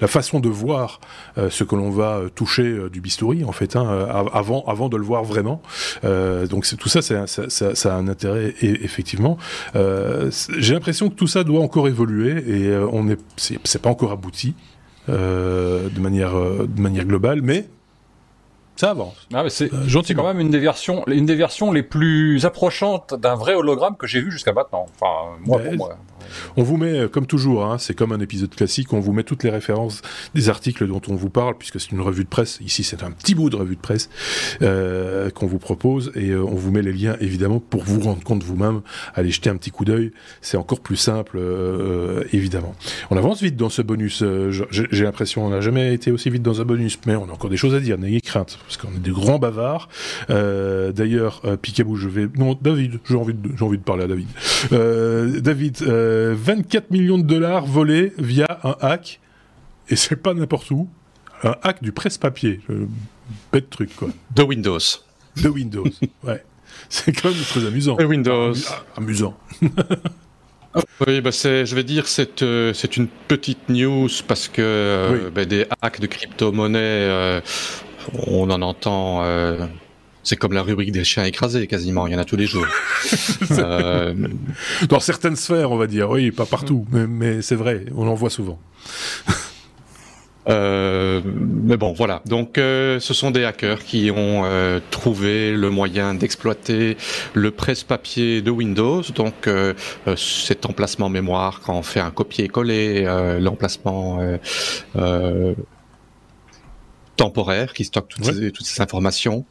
la, 0.00 0.08
façon 0.08 0.40
de 0.40 0.48
voir 0.48 1.00
ce 1.36 1.64
que 1.64 1.74
l'on 1.74 1.90
va 1.90 2.22
toucher 2.34 2.88
du 2.92 3.00
bistouri 3.00 3.44
en 3.44 3.52
fait, 3.52 3.76
hein, 3.76 4.06
avant, 4.32 4.64
avant 4.66 4.88
de 4.88 4.96
le 4.96 5.02
voir 5.02 5.24
vraiment. 5.24 5.62
donc 6.02 6.66
tout 6.78 6.88
ça, 6.88 7.02
ça, 7.02 7.26
ça, 7.26 7.94
a 7.94 7.96
un 7.96 8.08
intérêt 8.08 8.54
effectivement. 8.60 9.38
J'ai 9.74 10.74
l'impression 10.74 11.08
que 11.08 11.14
tout 11.14 11.26
ça 11.26 11.44
doit 11.44 11.60
encore 11.60 11.88
évoluer 11.88 12.32
et 12.48 12.76
on 12.92 13.08
est, 13.08 13.18
c'est 13.36 13.82
pas 13.82 13.90
encore 13.90 14.12
abouti. 14.12 14.54
Euh, 15.10 15.90
de, 15.90 16.00
manière, 16.00 16.34
euh, 16.34 16.66
de 16.66 16.80
manière 16.80 17.04
globale, 17.04 17.42
mais 17.42 17.66
ça 18.76 18.90
avance. 18.90 19.14
Ah, 19.32 19.44
c'est 19.48 19.72
euh, 19.72 20.02
quand 20.14 20.26
même 20.26 20.40
une 20.40 20.50
des 20.50 20.58
versions, 20.58 21.04
une 21.06 21.26
des 21.26 21.36
versions 21.36 21.72
les 21.72 21.82
plus 21.82 22.44
approchantes 22.44 23.14
d'un 23.14 23.34
vrai 23.34 23.54
hologramme 23.54 23.96
que 23.96 24.06
j'ai 24.06 24.20
vu 24.20 24.30
jusqu'à 24.30 24.52
maintenant. 24.52 24.86
Enfin, 24.94 25.36
moi 25.44 25.58
pour 25.58 25.74
moi. 25.74 25.98
On 26.56 26.62
vous 26.62 26.76
met, 26.76 27.00
euh, 27.00 27.08
comme 27.08 27.26
toujours, 27.26 27.64
hein, 27.64 27.78
c'est 27.78 27.94
comme 27.94 28.12
un 28.12 28.20
épisode 28.20 28.54
classique, 28.54 28.92
on 28.92 29.00
vous 29.00 29.12
met 29.12 29.22
toutes 29.22 29.44
les 29.44 29.50
références 29.50 30.02
des 30.34 30.48
articles 30.48 30.86
dont 30.86 31.00
on 31.08 31.14
vous 31.14 31.30
parle, 31.30 31.56
puisque 31.56 31.80
c'est 31.80 31.92
une 31.92 32.00
revue 32.00 32.24
de 32.24 32.28
presse. 32.28 32.58
Ici, 32.60 32.84
c'est 32.84 33.02
un 33.02 33.10
petit 33.10 33.34
bout 33.34 33.50
de 33.50 33.56
revue 33.56 33.76
de 33.76 33.80
presse 33.80 34.10
euh, 34.62 35.30
qu'on 35.30 35.46
vous 35.46 35.58
propose, 35.58 36.12
et 36.14 36.30
euh, 36.30 36.42
on 36.44 36.54
vous 36.54 36.70
met 36.70 36.82
les 36.82 36.92
liens, 36.92 37.16
évidemment, 37.20 37.60
pour 37.60 37.82
vous 37.82 38.00
rendre 38.00 38.22
compte 38.22 38.42
vous-même. 38.42 38.82
Allez 39.14 39.30
jeter 39.30 39.50
un 39.50 39.56
petit 39.56 39.70
coup 39.70 39.84
d'œil, 39.84 40.12
c'est 40.40 40.56
encore 40.56 40.80
plus 40.80 40.96
simple, 40.96 41.40
évidemment. 42.32 42.74
On 43.10 43.16
avance 43.16 43.42
vite 43.42 43.56
dans 43.56 43.68
ce 43.68 43.82
bonus. 43.82 44.22
J'ai 44.70 45.04
l'impression, 45.04 45.44
on 45.46 45.50
n'a 45.50 45.60
jamais 45.60 45.94
été 45.94 46.10
aussi 46.10 46.30
vite 46.30 46.42
dans 46.42 46.60
un 46.60 46.64
bonus, 46.64 46.98
mais 47.06 47.16
on 47.16 47.28
a 47.28 47.32
encore 47.32 47.50
des 47.50 47.56
choses 47.56 47.74
à 47.74 47.80
dire. 47.80 47.98
N'ayez 47.98 48.20
crainte, 48.20 48.58
parce 48.66 48.76
qu'on 48.76 48.88
est 48.88 49.00
des 49.00 49.10
grands 49.10 49.38
bavards. 49.38 49.88
D'ailleurs, 50.28 51.42
Picabou, 51.62 51.96
je 51.96 52.08
vais... 52.08 52.28
Non, 52.36 52.58
David, 52.60 52.98
j'ai 53.08 53.16
envie, 53.16 53.34
de... 53.34 53.62
envie 53.62 53.78
de 53.78 53.82
parler 53.82 54.04
à 54.04 54.08
David. 54.08 54.28
David... 55.42 55.82
24 55.82 56.90
millions 56.90 57.18
de 57.18 57.24
dollars 57.24 57.66
volés 57.66 58.12
via 58.18 58.46
un 58.64 58.76
hack, 58.80 59.20
et 59.88 59.96
c'est 59.96 60.16
pas 60.16 60.34
n'importe 60.34 60.70
où, 60.70 60.88
un 61.42 61.56
hack 61.62 61.82
du 61.82 61.92
presse-papier. 61.92 62.60
Bête 63.52 63.70
truc, 63.70 63.94
quoi. 63.96 64.08
De 64.34 64.42
Windows. 64.42 64.78
De 65.42 65.48
Windows, 65.48 65.84
ouais. 66.24 66.44
C'est 66.88 67.12
quand 67.12 67.30
même 67.30 67.42
très 67.42 67.66
amusant. 67.66 67.96
De 67.96 68.04
Windows. 68.04 68.54
amusant. 68.96 69.36
oui, 71.06 71.20
bah 71.20 71.30
je 71.30 71.74
vais 71.74 71.84
dire 71.84 72.08
c'est 72.08 72.42
euh, 72.42 72.72
c'est 72.74 72.96
une 72.96 73.06
petite 73.06 73.68
news 73.68 74.08
parce 74.26 74.48
que 74.48 74.62
euh, 74.62 75.30
bah, 75.30 75.44
des 75.44 75.66
hacks 75.80 76.00
de 76.00 76.06
crypto-monnaie, 76.06 76.78
euh, 76.80 77.40
on 78.26 78.50
en 78.50 78.62
entend 78.62 79.22
c'est 80.24 80.36
comme 80.36 80.54
la 80.54 80.62
rubrique 80.62 80.90
des 80.90 81.04
chiens 81.04 81.24
écrasés, 81.24 81.66
quasiment. 81.66 82.06
Il 82.06 82.14
y 82.14 82.16
en 82.16 82.18
a 82.18 82.24
tous 82.24 82.36
les 82.36 82.46
jours. 82.46 82.66
euh... 83.52 84.14
Dans 84.88 85.00
certaines 85.00 85.36
sphères, 85.36 85.70
on 85.70 85.76
va 85.76 85.86
dire. 85.86 86.10
Oui, 86.10 86.30
pas 86.30 86.46
partout. 86.46 86.86
Mais, 86.90 87.06
mais 87.06 87.42
c'est 87.42 87.54
vrai. 87.54 87.84
On 87.94 88.08
en 88.08 88.14
voit 88.14 88.30
souvent. 88.30 88.58
Euh, 90.46 91.22
mais 91.24 91.78
bon, 91.78 91.94
voilà. 91.94 92.20
Donc, 92.26 92.58
euh, 92.58 93.00
ce 93.00 93.14
sont 93.14 93.30
des 93.30 93.44
hackers 93.44 93.82
qui 93.82 94.10
ont 94.10 94.42
euh, 94.44 94.78
trouvé 94.90 95.52
le 95.52 95.70
moyen 95.70 96.12
d'exploiter 96.12 96.98
le 97.32 97.50
presse-papier 97.50 98.42
de 98.42 98.50
Windows. 98.50 99.00
Donc, 99.14 99.48
cet 100.18 100.66
emplacement 100.66 101.08
mémoire, 101.08 101.62
quand 101.64 101.74
on 101.74 101.82
fait 101.82 102.00
un 102.00 102.10
copier-coller, 102.10 103.04
l'emplacement 103.40 104.20
temporaire 107.16 107.74
qui 107.74 107.84
stocke 107.84 108.08
toutes, 108.08 108.24
ces, 108.24 108.52
toutes 108.52 108.66
ces 108.66 108.80
informations. 108.80 109.44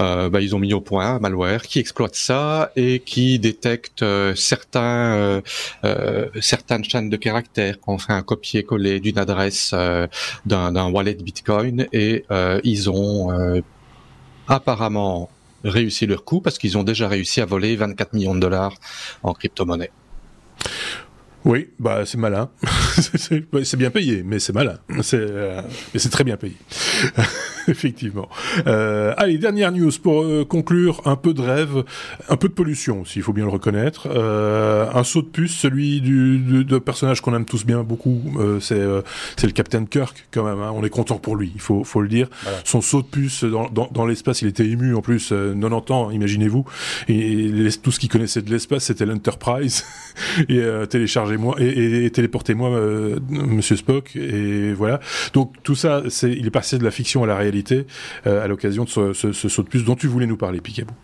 Euh, 0.00 0.28
bah, 0.28 0.40
ils 0.40 0.54
ont 0.54 0.58
mis 0.58 0.74
au 0.74 0.80
point 0.80 1.16
un 1.16 1.18
malware 1.18 1.62
qui 1.62 1.78
exploite 1.78 2.14
ça 2.14 2.70
et 2.76 3.00
qui 3.00 3.38
détecte 3.38 4.02
euh, 4.02 4.34
certains 4.34 5.14
euh, 5.14 5.40
euh, 5.84 6.28
certaines 6.40 6.84
chaînes 6.84 7.10
de 7.10 7.16
caractères 7.16 7.80
quand 7.80 7.94
on 7.94 7.98
fait 7.98 8.12
un 8.12 8.22
copier-coller 8.22 9.00
d'une 9.00 9.18
adresse 9.18 9.74
d'un 10.44 10.90
wallet 10.90 11.14
Bitcoin 11.14 11.86
et 11.92 12.24
ils 12.64 12.90
ont 12.90 13.62
apparemment 14.48 15.30
réussi 15.64 16.06
leur 16.06 16.24
coup 16.24 16.40
parce 16.40 16.58
qu'ils 16.58 16.78
ont 16.78 16.84
déjà 16.84 17.08
réussi 17.08 17.40
à 17.40 17.46
voler 17.46 17.76
24 17.76 18.12
millions 18.12 18.34
de 18.34 18.40
dollars 18.40 18.74
en 19.22 19.32
crypto-monnaie. 19.32 19.90
Oui, 21.46 21.68
bah 21.78 22.04
c'est 22.04 22.18
malin. 22.18 22.50
c'est 22.96 23.76
bien 23.76 23.90
payé, 23.90 24.24
mais 24.26 24.40
c'est 24.40 24.52
malin. 24.52 24.78
C'est 25.02 25.20
euh, 25.20 25.62
mais 25.94 26.00
c'est 26.00 26.08
très 26.08 26.24
bien 26.24 26.36
payé. 26.36 26.56
Effectivement. 27.68 28.28
Euh, 28.66 29.12
allez, 29.16 29.38
dernière 29.38 29.72
news 29.72 29.90
pour 30.02 30.22
euh, 30.22 30.44
conclure. 30.44 31.02
Un 31.04 31.16
peu 31.16 31.34
de 31.34 31.42
rêve, 31.42 31.84
un 32.28 32.36
peu 32.36 32.48
de 32.48 32.52
pollution 32.52 33.02
aussi, 33.02 33.18
il 33.18 33.22
faut 33.22 33.32
bien 33.32 33.44
le 33.44 33.50
reconnaître. 33.50 34.08
Euh, 34.10 34.86
un 34.92 35.04
saut 35.04 35.22
de 35.22 35.26
puce, 35.26 35.54
celui 35.54 36.00
du, 36.00 36.38
du 36.38 36.80
personnage 36.80 37.20
qu'on 37.20 37.34
aime 37.34 37.44
tous 37.44 37.64
bien 37.64 37.82
beaucoup, 37.82 38.20
euh, 38.38 38.60
c'est 38.60 38.76
le 39.46 39.52
Captain 39.52 39.84
Kirk 39.84 40.28
quand 40.30 40.44
même. 40.44 40.60
Hein. 40.60 40.72
On 40.74 40.84
est 40.84 40.90
content 40.90 41.18
pour 41.18 41.36
lui, 41.36 41.52
il 41.54 41.60
faut 41.60 41.84
faut 41.84 42.00
le 42.00 42.08
dire. 42.08 42.28
Son 42.64 42.80
saut 42.80 43.02
de 43.02 43.06
puce 43.06 43.44
dans, 43.44 43.68
dans, 43.68 43.88
dans 43.92 44.06
l'espace, 44.06 44.42
il 44.42 44.48
était 44.48 44.66
ému 44.66 44.94
en 44.94 45.02
plus, 45.02 45.28
90 45.28 45.92
ans, 45.92 46.10
imaginez-vous. 46.10 46.64
Et, 47.08 47.68
tout 47.82 47.90
ce 47.90 47.98
qu'il 47.98 48.08
connaissait 48.08 48.42
de 48.42 48.50
l'espace, 48.50 48.84
c'était 48.84 49.06
l'Enterprise. 49.06 49.84
et 50.48 50.62
téléchargez 50.88 51.35
moi 51.38 51.56
et, 51.58 52.06
et, 52.06 52.10
téléportez-moi, 52.10 52.70
euh, 52.70 53.18
Monsieur 53.28 53.76
Spock. 53.76 54.16
Et 54.16 54.72
voilà. 54.72 55.00
Donc 55.32 55.54
tout 55.62 55.74
ça, 55.74 56.02
c'est, 56.08 56.32
il 56.32 56.46
est 56.46 56.50
passé 56.50 56.78
de 56.78 56.84
la 56.84 56.90
fiction 56.90 57.22
à 57.22 57.26
la 57.26 57.36
réalité 57.36 57.86
euh, 58.26 58.42
à 58.42 58.48
l'occasion 58.48 58.84
de 58.84 58.88
ce, 58.88 59.12
ce, 59.12 59.32
ce, 59.32 59.48
saut 59.48 59.62
de 59.62 59.68
puce 59.68 59.84
dont 59.84 59.96
tu 59.96 60.06
voulais 60.06 60.26
nous 60.26 60.36
parler, 60.36 60.60
Picabou. 60.60 60.94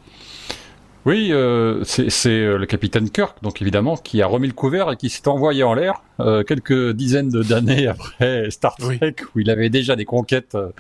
Oui, 1.05 1.31
euh, 1.33 1.83
c'est 1.85 2.29
euh, 2.29 2.59
le 2.59 2.67
capitaine 2.67 3.11
Kirk, 3.11 3.43
donc 3.43 3.61
évidemment, 3.61 3.97
qui 3.97 4.23
a 4.23 4.27
remis 4.29 4.47
le 4.47 4.53
couvert 4.53 4.93
et 4.93 4.97
qui 4.97 5.09
s'est 5.11 5.27
envoyé 5.27 5.65
en 5.65 5.75
l'air 5.75 6.01
euh, 6.21 6.45
quelques 6.45 6.93
dizaines 6.93 7.29
d'années 7.29 7.87
après 7.89 8.51
Star 8.51 8.77
Trek, 8.77 9.17
où 9.35 9.41
il 9.41 9.51
avait 9.51 9.69
déjà 9.69 9.97
des 9.97 10.05
conquêtes 10.05 10.55
euh, 10.55 10.71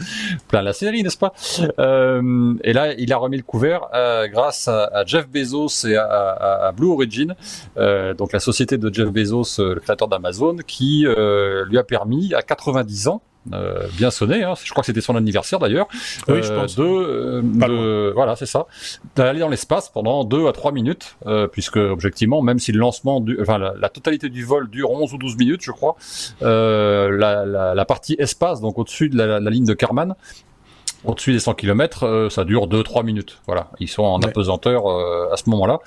plein 0.47 0.62
la 0.62 0.73
série, 0.73 1.02
n'est-ce 1.02 1.19
pas? 1.19 1.33
Euh, 1.81 2.55
Et 2.62 2.73
là, 2.73 2.93
il 2.97 3.12
a 3.12 3.17
remis 3.17 3.37
le 3.37 3.43
couvert 3.43 3.88
grâce 4.31 4.69
à, 4.69 5.05
Jeff 5.07 5.29
Bezos 5.29 5.88
et 5.88 5.97
à, 5.97 6.07
à 6.07 6.73
Blue 6.73 6.88
Origin, 6.88 7.35
donc 8.17 8.33
la 8.33 8.41
société 8.41 8.79
de 8.79 8.93
Jeff 8.93 9.09
Bezos, 9.09 9.59
le 9.59 9.81
créateur 9.81 10.09
d'Amazon, 10.09 10.57
qui 10.67 11.05
lui 11.05 11.79
a 11.79 11.85
permis 11.85 12.33
à 12.35 12.43
90 12.43 13.09
ans 13.09 13.23
euh, 13.52 13.88
bien 13.96 14.11
sonné. 14.11 14.44
Hein. 14.44 14.54
Je 14.62 14.70
crois 14.70 14.82
que 14.82 14.87
c'était 14.87 15.00
son 15.00 15.16
anniversaire 15.16 15.58
d'ailleurs. 15.58 15.88
Oui, 16.28 16.42
je 16.42 16.52
euh, 16.52 16.61
pense. 16.61 16.76
De, 16.76 16.84
euh, 16.84 18.12
voilà, 18.14 18.37
c'est 18.37 18.46
ça. 18.46 18.66
D'aller 19.16 19.40
dans 19.40 19.49
l'espace 19.49 19.88
pendant 19.88 20.25
deux 20.25 20.46
à 20.46 20.52
trois 20.52 20.72
minutes, 20.72 21.16
puisque 21.52 21.76
objectivement, 21.76 22.42
même 22.42 22.58
si 22.58 22.72
le 22.72 22.78
lancement, 22.78 23.20
du, 23.20 23.38
enfin 23.40 23.58
la, 23.58 23.88
totalité 23.88 24.28
du 24.28 24.44
vol 24.44 24.70
dure 24.70 24.90
11 24.90 25.12
ou 25.14 25.18
12 25.18 25.37
minutes, 25.37 25.62
je 25.62 25.72
crois, 25.72 25.96
la, 26.40 27.44
la, 27.44 27.75
la, 27.75 27.84
partie 27.84 28.14
espace, 28.18 28.61
donc 28.61 28.78
au-dessus 28.78 29.08
de 29.08 29.16
la, 29.16 29.40
ligne 29.50 29.66
de 29.66 29.75
Karman, 29.75 30.14
au-dessus 31.04 31.32
des 31.32 31.40
100 31.40 31.54
km, 31.54 32.28
ça 32.30 32.44
dure 32.44 32.68
2-3 32.68 33.04
minutes. 33.04 33.40
Voilà, 33.46 33.70
ils 33.80 33.88
sont 33.88 34.04
en 34.04 34.20
apesanteur 34.22 34.87
à 35.32 35.37
ce 35.37 35.50
moment-là. 35.50 35.80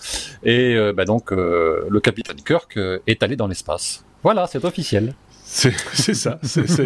Et 0.43 0.77
bah 0.93 1.05
donc, 1.05 1.31
le 1.31 1.99
capitaine 1.99 2.37
Kirk 2.45 2.77
est 3.07 3.23
allé 3.23 3.35
dans 3.35 3.47
l'espace. 3.47 4.03
Voilà, 4.23 4.47
c'est 4.47 4.65
officiel. 4.65 5.13
C'est 5.93 6.13
ça. 6.15 6.39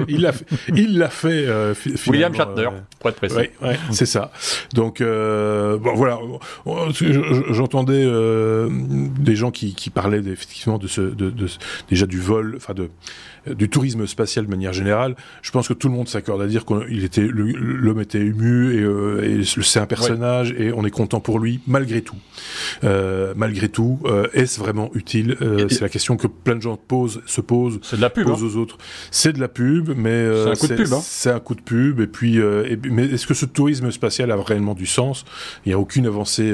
il 0.07 0.21
l'a 0.21 0.33
fait. 0.33 0.45
Il 0.75 0.97
l'a 0.97 1.09
fait 1.09 1.45
euh, 1.47 1.73
William 2.07 2.33
Shatner, 2.35 2.67
euh, 2.67 2.79
pour 2.99 3.09
être 3.09 3.15
précis. 3.15 3.35
Ouais, 3.35 3.51
ouais, 3.61 3.79
c'est 3.91 4.05
ça. 4.05 4.31
Donc 4.73 4.99
euh, 5.01 5.77
bon, 5.77 5.95
voilà. 5.95 6.19
J'entendais 7.51 8.03
euh, 8.05 8.69
des 8.69 9.35
gens 9.35 9.51
qui, 9.51 9.73
qui 9.73 9.89
parlaient 9.89 10.19
effectivement 10.19 10.77
de 10.77 10.87
ce, 10.87 11.01
de, 11.01 11.29
de, 11.29 11.47
déjà 11.89 12.05
du 12.05 12.19
vol, 12.19 12.55
enfin 12.57 12.73
de 12.73 12.89
du 13.47 13.69
tourisme 13.69 14.05
spatial 14.05 14.45
de 14.45 14.49
manière 14.49 14.73
générale, 14.73 15.15
je 15.41 15.51
pense 15.51 15.67
que 15.67 15.73
tout 15.73 15.87
le 15.87 15.93
monde 15.93 16.07
s'accorde 16.07 16.41
à 16.41 16.47
dire 16.47 16.65
qu'il 16.65 17.03
était 17.03 17.27
l'homme 17.27 18.01
était 18.01 18.19
ému 18.19 18.73
et, 18.75 18.81
euh, 18.81 19.43
c'est 19.43 19.79
un 19.79 19.85
personnage 19.85 20.53
et 20.57 20.71
on 20.73 20.85
est 20.85 20.91
content 20.91 21.19
pour 21.19 21.39
lui 21.39 21.61
malgré 21.67 22.01
tout. 22.01 22.17
Euh, 22.83 23.33
malgré 23.35 23.69
tout, 23.69 23.99
euh, 24.05 24.27
est-ce 24.33 24.59
vraiment 24.59 24.89
utile? 24.93 25.37
Euh, 25.41 25.67
C'est 25.69 25.81
la 25.81 25.89
question 25.89 26.17
que 26.17 26.27
plein 26.27 26.55
de 26.55 26.61
gens 26.61 26.77
posent, 26.77 27.21
se 27.25 27.41
posent, 27.41 27.79
c'est 27.81 27.97
de 27.97 28.01
la 28.01 28.09
pub, 28.09 28.25
posent 28.25 28.43
hein. 28.43 28.49
Aux 28.50 28.58
autres. 28.58 28.77
C'est 29.12 29.34
de 29.34 29.39
la 29.39 29.48
pub, 29.48 29.91
mais 29.96 30.10
euh, 30.10 30.56
c'est 30.56 30.65
un 30.65 30.68
coup 30.68 30.68
de 30.68 30.84
pub. 30.84 30.94
Hein. 30.94 31.32
Un 31.36 31.39
coup 31.39 31.56
de 31.56 31.62
pub 31.62 32.00
et 32.00 32.08
puis 32.08 32.38
et, 32.38 32.79
mais 32.89 33.06
est-ce 33.06 33.27
que 33.27 33.34
ce 33.34 33.46
tourisme 33.46 33.91
spatial 33.91 34.32
a 34.32 34.36
réellement 34.41 34.74
du 34.74 34.86
sens? 34.86 35.25
Il 35.65 35.70
n'y 35.70 35.74
a 35.74 35.79
aucune 35.79 36.08
avancée 36.08 36.53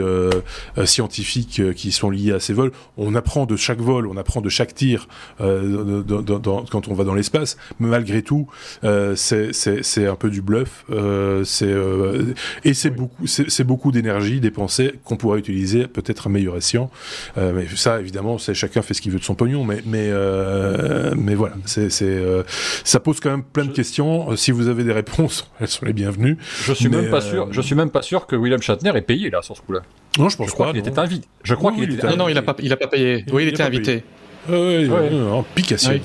scientifique 0.86 1.62
qui 1.75 1.92
sont 1.92 2.10
liées 2.10 2.34
à 2.34 2.40
ces 2.40 2.54
vols. 2.54 2.72
On 2.98 3.16
apprend 3.16 3.46
de 3.46 3.56
chaque 3.56 3.80
vol, 3.80 4.08
on 4.08 4.18
apprend 4.18 4.42
de 4.42 4.50
chaque 4.50 4.74
tir 4.74 5.08
dans, 5.40 6.22
dans, 6.22 6.40
dans, 6.40 6.66
quand 6.66 6.88
on 6.88 6.94
va 6.94 7.04
dans 7.04 7.14
l'espace, 7.14 7.58
mais 7.80 7.88
malgré 7.88 8.22
tout, 8.22 8.48
euh, 8.84 9.16
c'est 9.16 10.08
un 10.08 10.16
peu 10.16 10.30
du 10.30 10.42
bluff. 10.42 10.86
Euh, 10.90 11.44
c'est 11.44 11.72
euh, 11.72 12.34
et 12.64 12.74
c'est 12.74 12.90
beaucoup, 12.90 13.28
c'est 13.28 13.64
beaucoup 13.64 13.92
d'énergie 13.92 14.40
dépensée 14.40 14.96
qu'on 15.04 15.18
pourrait 15.18 15.40
utiliser 15.40 15.88
peut-être 15.88 16.28
à 16.28 16.30
meilleur 16.30 16.58
escient. 16.58 16.90
Euh, 17.38 17.54
mais 17.56 17.68
ça, 17.75 18.00
évidemment, 18.00 18.38
c'est 18.38 18.54
chacun 18.54 18.82
fait 18.82 18.94
ce 18.94 19.02
qu'il 19.02 19.12
veut 19.12 19.20
de 19.20 19.24
son 19.24 19.36
pognon. 19.36 19.64
Mais 19.64 19.82
mais 19.86 20.10
euh, 20.10 21.14
mais 21.18 21.36
voilà, 21.36 21.56
c'est 21.66 21.85
euh, 22.01 22.44
ça 22.84 23.00
pose 23.00 23.20
quand 23.20 23.30
même 23.30 23.44
plein 23.44 23.65
de 23.65 23.72
questions. 23.72 24.36
Si 24.36 24.51
vous 24.51 24.68
avez 24.68 24.84
des 24.84 24.94
réponses, 24.94 25.50
elles 25.60 25.68
sont 25.68 25.86
les 25.86 25.94
bienvenues. 25.94 26.38
Je 26.63 26.74
suis 26.74 26.89
même 26.89 27.10
pas 27.10 27.22
sûr. 27.22 27.48
Je 27.51 27.62
suis 27.62 27.75
même 27.75 27.89
pas 27.89 28.01
sûr 28.01 28.27
que 28.27 28.36
William 28.36 28.62
Shatner 28.62 28.92
ait 28.96 29.01
payé 29.01 29.30
là 29.30 29.42
sur 29.42 29.56
ce 29.56 29.62
coup-là. 29.62 29.82
Non, 30.18 30.30
je 30.30 30.38
pense 30.38 30.50
je 30.51 30.56
pas. 30.56 30.72
Il 30.74 30.80
était 30.80 30.98
invité. 31.00 31.27
Je 31.44 31.56
crois 31.56 31.72
qu'il 31.72 31.92
était. 31.92 32.08
Non, 32.08 32.18
non, 32.18 32.30
il 32.30 32.38
a 32.38 32.42
pas, 32.42 32.56
il 32.60 32.72
a 32.72 32.77
pas 32.77 32.88
payé. 32.88 33.25
Oui, 33.32 33.44
il, 33.44 33.48
il 33.48 33.54
était 33.54 33.63
invité. 33.63 34.04
Oui, 34.48 34.88
ouais. 34.88 35.10
en 35.32 35.42
pication, 35.42 35.92
ouais. 35.92 36.01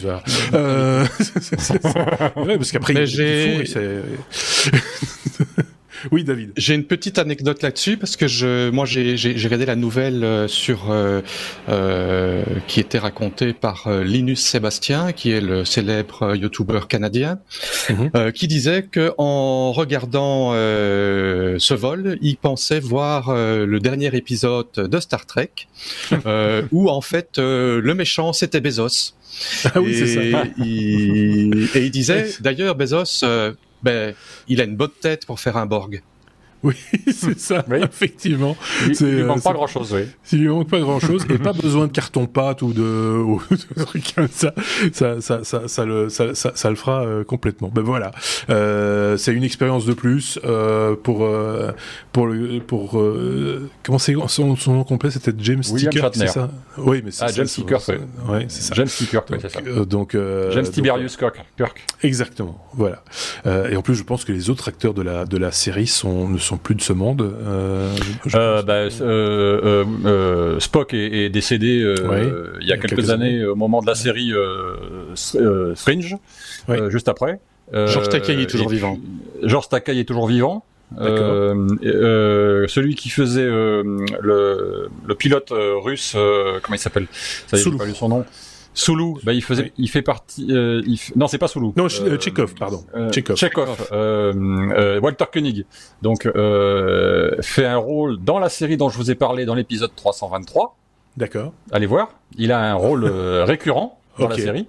euh, 0.55 1.05
ouais, 2.37 2.57
parce 2.57 2.73
qu'après, 2.73 3.05
j'ai... 3.07 3.65
Oui, 6.11 6.25
David. 6.25 6.52
J'ai 6.57 6.75
une 6.75 6.85
petite 6.85 7.19
anecdote 7.19 7.62
là-dessus 7.62 7.97
parce 7.97 8.16
que 8.16 8.26
je, 8.26 8.71
moi, 8.71 8.85
j'ai 8.85 9.14
regardé 9.45 9.66
la 9.66 9.76
nouvelle 9.76 10.25
euh, 10.25 10.49
sur 10.49 10.90
euh, 10.90 11.21
euh, 11.69 12.42
qui 12.66 12.80
était 12.80 12.99
racontée 12.99 13.52
par 13.52 13.87
euh, 13.87 14.02
Linus 14.02 14.40
Sébastien, 14.40 15.12
qui 15.12 15.30
est 15.30 15.40
le 15.40 15.64
célèbre 15.64 16.35
YouTuber 16.35 16.80
canadien, 16.88 17.38
mhm. 17.88 18.11
euh, 18.14 18.30
qui 18.30 18.49
disait 18.49 18.83
que 18.85 19.12
en 19.19 19.73
regardant 19.73 20.52
ce 20.52 21.75
vol, 21.75 22.19
il 22.23 22.37
pensait 22.37 22.80
voir 22.80 23.35
le 23.35 23.78
dernier 23.78 24.14
épisode 24.14 24.73
de 24.75 25.00
Star 25.00 25.26
Trek, 25.26 25.50
où 26.73 26.88
en 26.88 27.00
fait 27.00 27.38
le 27.38 27.92
méchant 27.95 28.33
c'était 28.33 28.61
Bezos. 28.61 29.14
Ah 29.64 29.80
oui, 29.80 29.95
c'est 29.95 30.33
ça. 30.33 30.42
Il, 30.59 31.69
et 31.75 31.85
il 31.85 31.90
disait, 31.90 32.30
d'ailleurs, 32.40 32.75
Bezos, 32.75 33.25
ben, 33.83 34.15
il 34.49 34.61
a 34.61 34.65
une 34.65 34.77
bonne 34.77 34.91
tête 35.01 35.27
pour 35.27 35.41
faire 35.41 35.57
un 35.57 35.67
Borg. 35.67 36.03
Oui, 36.62 36.75
c'est 37.12 37.38
ça, 37.38 37.64
effectivement. 37.73 38.57
Il, 38.87 38.93
il 39.00 39.17
lui 39.17 39.23
manque 39.23 39.38
euh, 39.38 39.40
pas 39.40 39.52
grand 39.52 39.67
chose, 39.67 39.93
oui. 39.95 40.02
Il 40.33 40.40
lui 40.40 40.49
manque 40.49 40.69
pas 40.69 40.81
grand 40.81 41.00
chose 41.00 41.25
et 41.31 41.38
pas 41.38 41.52
besoin 41.52 41.87
de 41.87 41.93
carton 41.93 42.26
pâte 42.26 42.62
ou 42.62 42.73
de, 42.73 42.83
ou 43.25 43.40
de 43.76 43.85
trucs 43.85 44.14
comme 44.14 44.29
ça. 44.31 44.52
Ça, 44.93 45.21
ça, 45.21 45.45
ça, 45.45 45.69
ça 45.69 45.85
le, 45.85 46.09
ça, 46.09 46.35
ça, 46.35 46.52
ça 46.55 46.71
le 46.71 46.76
fera 46.76 47.02
euh, 47.02 47.25
complètement. 47.25 47.71
Ben 47.73 47.83
voilà, 47.83 48.11
euh, 48.50 49.17
c'est 49.17 49.33
une 49.33 49.45
expérience 49.45 49.87
de 49.87 49.95
plus 49.95 50.38
euh, 50.45 50.97
pour 50.97 51.29
pour 52.12 52.26
le 52.26 52.61
pour 52.61 53.02
comment 53.83 53.99
c'est 53.99 54.14
son, 54.29 54.57
son, 54.57 54.75
nom 54.75 54.85
complet 54.85 55.11
c'était 55.11 55.33
James 55.38 55.62
Sticker, 55.62 56.11
c'est 56.12 56.26
ça? 56.26 56.50
Oui, 56.79 57.02
mais 57.05 57.11
c'est 57.11 57.25
ah, 57.25 57.33
James 57.33 57.47
Sticker, 57.47 57.79
ouais, 58.29 58.47
c'est 58.49 58.62
ça. 58.62 58.75
James 58.75 58.87
Sticker, 58.87 59.23
c'est 59.29 59.49
ça. 59.49 59.61
donc 59.85 60.17
James 60.52 60.69
Tiberius 60.71 61.17
Kirk. 61.17 61.45
Kirk. 61.57 61.87
Exactement, 62.02 62.64
voilà. 62.75 63.02
et 63.71 63.76
en 63.76 63.83
plus, 63.83 63.95
je 63.95 64.05
pense 64.05 64.25
que 64.25 64.33
les 64.33 64.50
autres 64.50 64.69
acteurs 64.69 64.95
de 64.95 65.02
la 65.02 65.25
de 65.25 65.37
la 65.37 65.52
série 65.52 65.87
sont 65.87 66.29
ne 66.29 66.38
sont 66.38 66.50
sont 66.50 66.57
plus 66.57 66.75
de 66.75 66.83
ce 66.83 66.92
monde. 66.92 67.23
Euh, 67.23 67.95
euh, 68.35 68.62
bah, 68.62 68.75
euh, 68.75 69.85
euh, 70.04 70.61
Spock 70.61 70.95
est, 70.95 71.25
est 71.25 71.28
décédé 71.28 71.80
euh, 71.80 72.57
il 72.61 72.66
y 72.66 72.73
a 72.73 72.76
quelques, 72.76 73.11
années, 73.11 73.45
au 73.45 73.54
moment 73.54 73.80
de 73.80 73.87
la 73.87 73.95
série 73.95 74.33
Strange, 75.14 76.16
juste 76.88 77.09
après. 77.09 77.40
George 77.73 78.09
Takei 78.09 78.42
est 78.42 78.50
toujours 78.50 78.69
vivant. 78.69 78.99
George 79.42 79.69
Takei 79.69 79.99
est 79.99 80.04
toujours 80.04 80.26
vivant. 80.26 80.64
Euh, 80.99 82.66
celui 82.66 82.97
qui 82.97 83.11
faisait 83.11 83.47
le, 83.47 84.88
le, 85.07 85.14
pilote 85.14 85.52
russe, 85.52 86.16
comment 86.62 86.75
il 86.75 86.78
s'appelle? 86.78 87.07
Ça 87.47 87.57
y 87.57 87.61
est, 87.61 87.78
pas 87.78 87.85
lu 87.85 87.95
son 87.95 88.09
nom. 88.09 88.25
Soulou, 88.73 89.19
bah 89.25 89.33
il 89.33 89.43
faisait, 89.43 89.73
il 89.79 89.89
fait 89.89 90.03
partie. 90.03 90.47
Euh, 90.50 90.83
il 90.87 90.99
Non, 91.17 91.27
c'est 91.27 91.39
pas 91.39 91.49
Soulou. 91.49 91.75
Non, 91.77 91.87
euh, 91.87 92.19
Chekhov, 92.19 92.55
pardon. 92.55 92.85
Euh, 92.95 93.11
Chekhov. 93.11 93.89
Euh, 93.93 95.00
Walter 95.00 95.25
Koenig. 95.33 95.67
Donc 96.03 96.23
fait 96.23 97.67
un 97.67 97.77
rôle 97.77 98.19
dans 98.19 98.39
la 98.39 98.49
série 98.49 98.77
dont 98.77 98.89
je 98.89 98.97
vous 98.97 99.11
ai 99.11 99.15
parlé 99.15 99.45
dans 99.45 99.55
l'épisode 99.55 99.91
323. 99.95 100.77
D'accord. 101.17 101.53
Allez 101.73 101.87
voir. 101.87 102.11
Il 102.37 102.53
a 102.53 102.71
un 102.71 102.75
rôle 102.75 103.05
récurrent 103.07 103.99
dans 104.19 104.29
la 104.29 104.37
série 104.37 104.67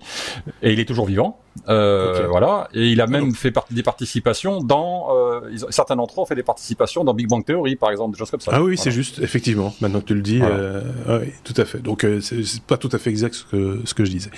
et 0.62 0.74
il 0.74 0.80
est 0.80 0.86
toujours 0.86 1.06
vivant. 1.06 1.40
Euh, 1.68 2.28
Voilà, 2.30 2.70
et 2.74 2.88
il 2.88 3.02
a 3.02 3.08
même 3.08 3.36
fait 3.36 3.52
partie 3.52 3.74
des 3.74 3.84
participations 3.84 4.62
dans 4.62 5.10
euh, 5.12 5.42
certains 5.70 5.96
d'entre 5.96 6.20
eux 6.20 6.24
ont 6.24 6.26
fait 6.26 6.36
des 6.36 6.44
participations 6.44 7.04
dans 7.04 7.14
Big 7.14 7.28
Bang 7.28 7.46
Theory, 7.46 7.76
par 7.76 7.92
exemple, 7.92 8.14
des 8.14 8.20
choses 8.20 8.32
comme 8.32 8.40
ça. 8.40 8.52
Ah 8.54 8.64
oui, 8.64 8.78
c'est 8.78 8.92
juste, 8.92 9.20
effectivement. 9.20 9.74
Maintenant 9.82 10.00
que 10.00 10.06
tu 10.06 10.16
le 10.16 10.22
dis, 10.22 10.40
euh, 10.42 10.82
oui, 11.08 11.32
tout 11.44 11.54
à 11.58 11.66
fait. 11.66 11.80
Donc 11.80 12.06
c'est 12.22 12.62
pas 12.64 12.78
tout 12.78 12.90
à 12.92 12.98
fait 12.98 13.10
exact 13.10 13.36
ce 13.36 13.44
que 13.46 13.80
ce 13.84 13.94
que 13.94 14.06
je 14.06 14.12
disais. 14.12 14.30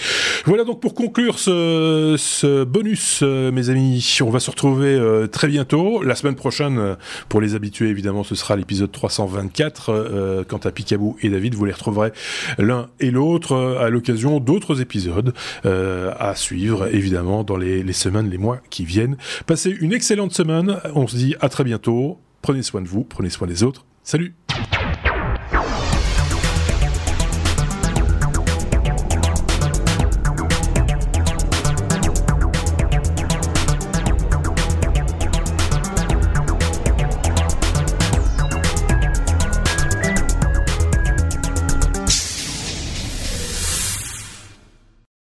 Voilà 0.45 0.63
donc 0.63 0.79
pour 0.81 0.93
conclure 0.93 1.39
ce, 1.39 2.15
ce 2.17 2.63
bonus, 2.63 3.21
mes 3.21 3.69
amis, 3.69 4.17
on 4.21 4.29
va 4.29 4.39
se 4.39 4.49
retrouver 4.49 4.99
très 5.31 5.47
bientôt. 5.47 6.01
La 6.03 6.15
semaine 6.15 6.35
prochaine, 6.35 6.97
pour 7.29 7.41
les 7.41 7.55
habitués, 7.55 7.89
évidemment, 7.89 8.23
ce 8.23 8.35
sera 8.35 8.55
l'épisode 8.55 8.91
324. 8.91 10.45
quant 10.47 10.57
à 10.57 10.71
Picabou 10.71 11.15
et 11.21 11.29
David, 11.29 11.53
vous 11.55 11.65
les 11.65 11.73
retrouverez 11.73 12.11
l'un 12.57 12.89
et 12.99 13.11
l'autre 13.11 13.77
à 13.79 13.89
l'occasion 13.89 14.39
d'autres 14.39 14.81
épisodes 14.81 15.33
à 15.63 16.35
suivre 16.35 16.87
évidemment 17.03 17.43
dans 17.43 17.57
les, 17.57 17.93
semaines, 17.93 18.29
les 18.29 18.37
mois 18.37 18.59
qui 18.69 18.85
viennent. 18.85 19.17
Passez 19.45 19.69
une 19.69 19.93
excellente 19.93 20.33
semaine. 20.33 20.79
On 20.95 21.07
se 21.07 21.17
dit 21.17 21.35
à 21.41 21.49
très 21.49 21.63
bientôt. 21.63 22.19
Prenez 22.41 22.63
soin 22.63 22.81
de 22.81 22.87
vous, 22.87 23.03
prenez 23.03 23.29
soin 23.29 23.47
des 23.47 23.63
autres. 23.63 23.85
Salut 24.03 24.33